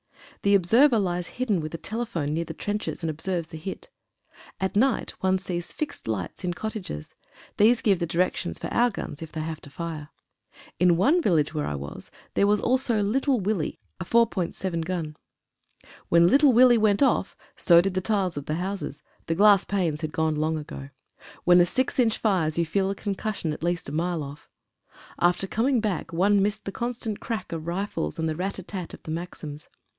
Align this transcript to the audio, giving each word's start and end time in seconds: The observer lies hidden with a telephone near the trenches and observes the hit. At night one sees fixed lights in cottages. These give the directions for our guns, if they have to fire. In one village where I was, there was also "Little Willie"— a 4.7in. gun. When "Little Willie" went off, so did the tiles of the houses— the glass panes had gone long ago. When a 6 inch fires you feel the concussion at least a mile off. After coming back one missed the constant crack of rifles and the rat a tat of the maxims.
The 0.41 0.55
observer 0.55 0.97
lies 0.97 1.27
hidden 1.37 1.61
with 1.61 1.75
a 1.75 1.77
telephone 1.77 2.33
near 2.33 2.43
the 2.45 2.55
trenches 2.55 3.03
and 3.03 3.09
observes 3.11 3.49
the 3.49 3.59
hit. 3.59 3.91
At 4.59 4.75
night 4.75 5.11
one 5.21 5.37
sees 5.37 5.71
fixed 5.71 6.07
lights 6.07 6.43
in 6.43 6.55
cottages. 6.55 7.13
These 7.57 7.83
give 7.83 7.99
the 7.99 8.07
directions 8.07 8.57
for 8.57 8.65
our 8.73 8.89
guns, 8.89 9.21
if 9.21 9.31
they 9.31 9.41
have 9.41 9.61
to 9.61 9.69
fire. 9.69 10.09
In 10.79 10.97
one 10.97 11.21
village 11.21 11.53
where 11.53 11.67
I 11.67 11.75
was, 11.75 12.09
there 12.33 12.47
was 12.47 12.59
also 12.59 13.03
"Little 13.03 13.39
Willie"— 13.39 13.79
a 13.99 14.03
4.7in. 14.03 14.83
gun. 14.83 15.15
When 16.09 16.25
"Little 16.25 16.51
Willie" 16.53 16.79
went 16.79 17.03
off, 17.03 17.37
so 17.55 17.79
did 17.79 17.93
the 17.93 18.01
tiles 18.01 18.35
of 18.37 18.47
the 18.47 18.55
houses— 18.55 19.03
the 19.27 19.35
glass 19.35 19.63
panes 19.65 20.01
had 20.01 20.11
gone 20.11 20.33
long 20.35 20.57
ago. 20.57 20.89
When 21.43 21.61
a 21.61 21.65
6 21.67 21.99
inch 21.99 22.17
fires 22.17 22.57
you 22.57 22.65
feel 22.65 22.87
the 22.89 22.95
concussion 22.95 23.53
at 23.53 23.61
least 23.63 23.87
a 23.89 23.91
mile 23.91 24.23
off. 24.23 24.49
After 25.19 25.45
coming 25.45 25.79
back 25.79 26.11
one 26.11 26.41
missed 26.41 26.65
the 26.65 26.71
constant 26.71 27.19
crack 27.19 27.51
of 27.51 27.67
rifles 27.67 28.17
and 28.17 28.27
the 28.27 28.35
rat 28.35 28.57
a 28.57 28.63
tat 28.63 28.95
of 28.95 29.03
the 29.03 29.11
maxims. 29.11 29.69